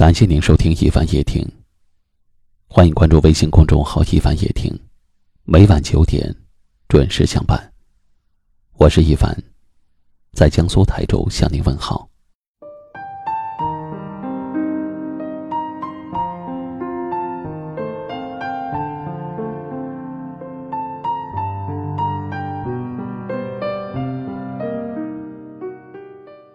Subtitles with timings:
[0.00, 1.46] 感谢您收听一凡夜听。
[2.66, 4.74] 欢迎关注微信公众号“一凡夜听”，
[5.44, 6.34] 每晚九点
[6.88, 7.70] 准时相伴。
[8.78, 9.36] 我是一凡，
[10.32, 12.08] 在江苏台州向您问好。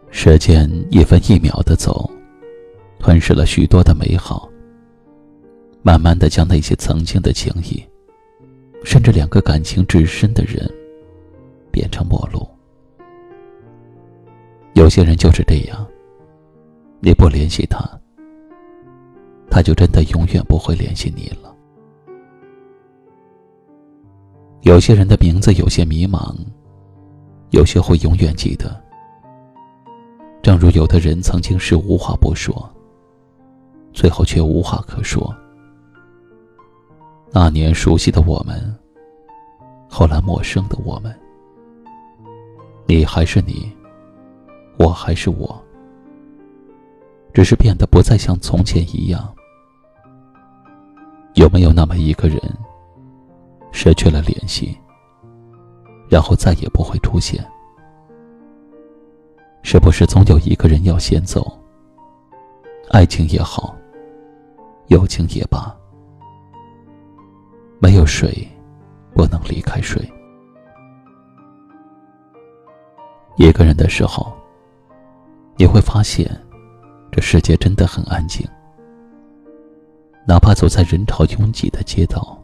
[0.10, 2.15] 时间一分一秒的走。
[3.06, 4.50] 吞噬了许多的美好，
[5.84, 7.86] 慢慢的将那些曾经的情谊，
[8.84, 10.68] 甚至两个感情至深的人，
[11.72, 12.50] 变成陌路。
[14.74, 15.86] 有些人就是这样，
[17.00, 17.88] 你不联系他，
[19.52, 21.56] 他就真的永远不会联系你了。
[24.62, 26.36] 有些人的名字有些迷茫，
[27.52, 28.76] 有些会永远记得。
[30.42, 32.68] 正如有的人曾经是无话不说。
[33.96, 35.34] 最后却无话可说。
[37.32, 38.76] 那年熟悉的我们，
[39.90, 41.18] 后来陌生的我们，
[42.86, 43.72] 你还是你，
[44.78, 45.58] 我还是我，
[47.34, 49.34] 只是变得不再像从前一样。
[51.36, 52.38] 有没有那么一个人，
[53.72, 54.78] 失去了联系，
[56.10, 57.44] 然后再也不会出现？
[59.64, 61.58] 是不是总有一个人要先走？
[62.92, 63.74] 爱情也好。
[64.88, 65.76] 友情也罢，
[67.80, 68.48] 没有谁
[69.16, 70.00] 不能离开谁。
[73.36, 74.32] 一个人的时候，
[75.58, 76.30] 你会发现，
[77.12, 78.48] 这世界真的很安静。
[80.28, 82.38] 哪怕走在人潮拥挤的街道，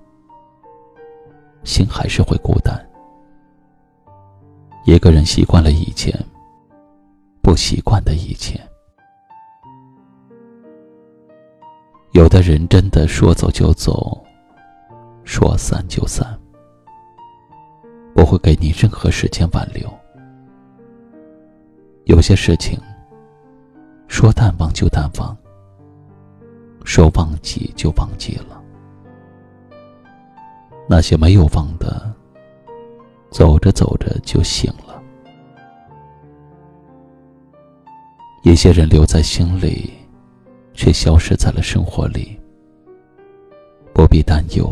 [1.63, 2.75] 心还是会孤单。
[4.85, 6.11] 一个人习惯了以前，
[7.41, 8.59] 不习惯的以前。
[12.11, 14.21] 有的人真的说走就走，
[15.23, 16.37] 说散就散，
[18.13, 19.89] 不会给你任何时间挽留。
[22.03, 22.77] 有些事情，
[24.09, 25.35] 说淡忘就淡忘，
[26.83, 28.61] 说忘记就忘记了。
[30.89, 32.13] 那些没有忘的，
[33.29, 35.01] 走着走着就醒了。
[38.43, 40.00] 一些人留在心里。
[40.83, 42.35] 却消失在了生活里，
[43.93, 44.67] 不必担忧，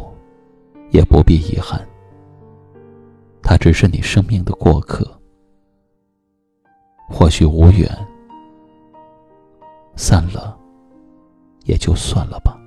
[0.90, 1.88] 也不必遗憾。
[3.44, 5.08] 他只是你生命的过客，
[7.08, 7.88] 或许无缘，
[9.96, 10.58] 散了，
[11.66, 12.59] 也就算了吧。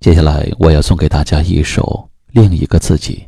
[0.00, 1.82] 接下来，我要送给大家一首
[2.32, 3.26] 《另一个自己》。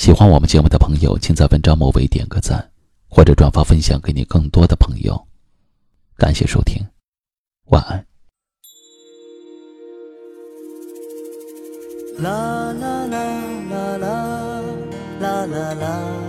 [0.00, 2.70] 喜欢我们节目的朋友，请在文章末尾点个赞，
[3.08, 5.20] 或者转发分享给你更多的朋友。
[6.16, 6.80] 感谢收听，
[7.66, 8.06] 晚安。
[12.18, 13.18] 啦啦啦
[13.68, 14.62] 啦啦
[15.20, 16.23] 啦啦啦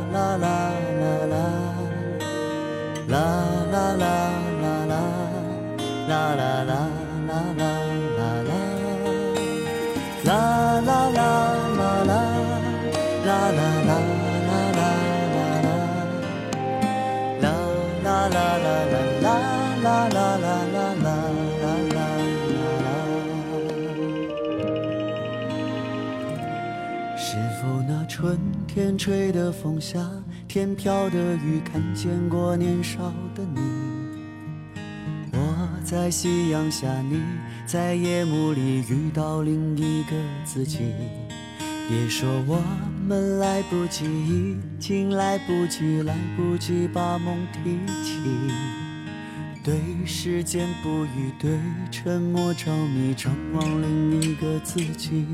[27.28, 28.38] 是否那春
[28.68, 30.00] 天吹的风下，
[30.48, 33.62] 天飘的雨，看见过年少的你？
[35.34, 37.20] 我在夕阳下，你
[37.66, 40.12] 在夜幕里遇到另一个
[40.44, 40.94] 自己。
[41.90, 42.62] 别说我
[43.08, 48.20] 们来不及，已经来不及，来不及把梦提起。
[49.64, 49.74] 对
[50.06, 51.58] 时间不语，对
[51.90, 55.26] 沉默着迷，张望另一个自己。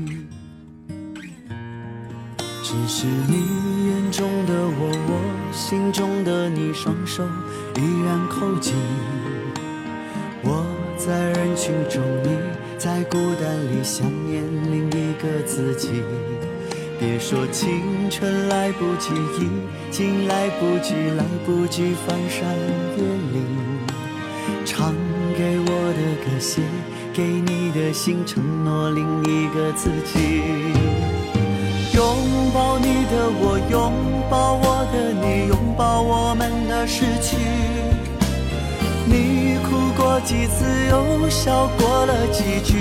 [2.62, 7.24] 只是你眼中的我，我心中的你，双手
[7.74, 8.72] 依然扣紧。
[10.44, 10.64] 我
[10.96, 12.30] 在人群中，你
[12.78, 16.04] 在孤单里想念另一个自己。
[17.00, 19.50] 别说青春来不及，已
[19.90, 22.48] 经来不及，来不及翻山
[22.96, 23.44] 越岭。
[24.64, 24.94] 唱
[25.36, 26.62] 给我的歌，写
[27.12, 31.21] 给你的信，承诺另一个自己。
[31.94, 32.02] 拥
[32.54, 33.92] 抱你的我，拥
[34.30, 37.36] 抱我的你，拥抱我们的失去。
[39.04, 42.78] 你哭过几次，又笑过了几句。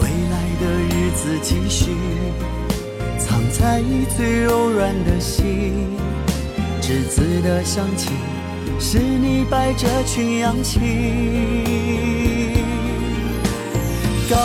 [0.00, 1.90] 未来的日子继续，
[3.18, 3.82] 藏在
[4.16, 5.96] 最柔软的心。
[6.80, 8.10] 栀子的香气，
[8.78, 12.15] 是你摆着群羊起。
[14.28, 14.36] 告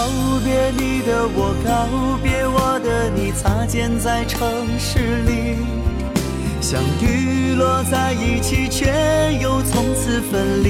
[0.43, 4.47] 别你的我，告别我的你，擦肩在城
[4.77, 5.57] 市里。
[6.61, 8.85] 相遇落在一起，却
[9.41, 10.69] 又从此分离。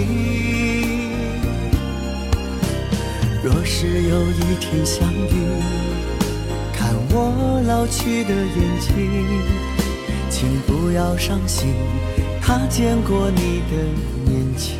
[3.44, 5.62] 若是有一天相遇，
[6.72, 8.90] 看我老去的眼睛，
[10.30, 11.74] 请不要伤心，
[12.42, 13.76] 他见过你的
[14.26, 14.80] 年轻。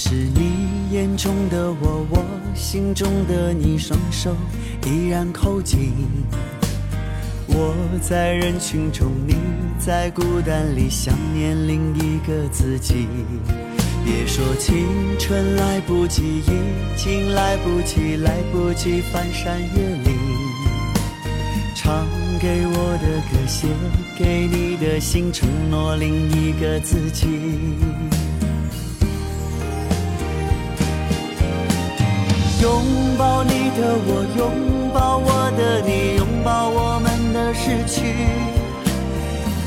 [0.00, 0.52] 是你
[0.92, 2.24] 眼中的我，我
[2.54, 4.32] 心中的你，双手
[4.86, 5.92] 依然扣紧。
[7.48, 9.34] 我在人群中，你
[9.76, 13.08] 在孤单里想念另一个自己。
[14.04, 14.86] 别说青
[15.18, 20.16] 春来不及，已经来不及，来不及翻山越岭。
[21.74, 22.06] 唱
[22.38, 23.66] 给我的歌，写
[24.16, 27.26] 给你的信，承诺另一个自己。
[32.60, 38.02] 拥抱你的我，拥抱我的你，拥抱我们的失去。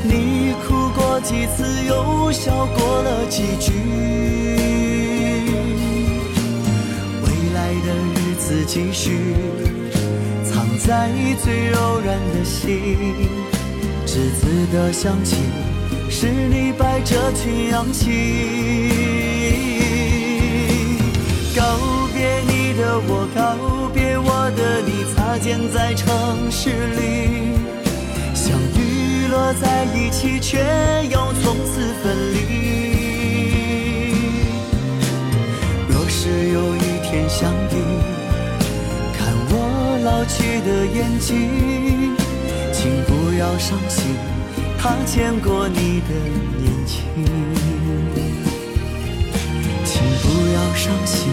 [0.04, 3.72] 你哭过几次，又笑过了几句。
[7.22, 9.34] 未来的日子继续，
[10.44, 11.08] 藏在
[11.42, 12.68] 最柔软的心。
[14.04, 15.36] 栀子的香气，
[16.10, 19.11] 是你摆着群羊起。
[22.92, 23.56] 的我告
[23.94, 27.56] 别我的你，擦肩在城市里，
[28.34, 30.58] 相遇落在一起，却
[31.10, 32.36] 又从此分离。
[35.88, 37.80] 若是有一天相遇，
[39.16, 39.56] 看我
[40.04, 42.12] 老去的眼睛，
[42.74, 44.04] 请不要伤心，
[44.78, 46.10] 他见过你的
[46.60, 47.00] 年轻，
[49.86, 51.32] 请不要伤心。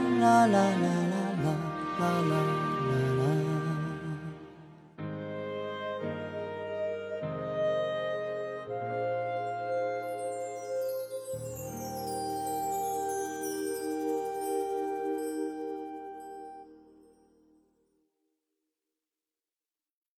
[0.21, 1.55] 啦啦啦啦啦
[1.99, 2.50] 啦啦。